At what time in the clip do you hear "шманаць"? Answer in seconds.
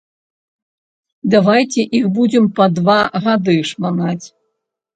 3.73-4.21